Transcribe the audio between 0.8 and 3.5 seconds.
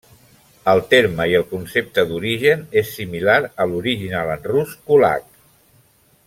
terme i el concepte d'origen és similar